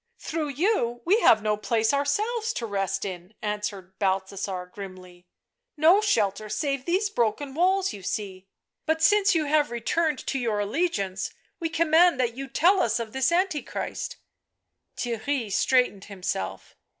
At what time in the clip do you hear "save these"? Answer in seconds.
6.49-7.11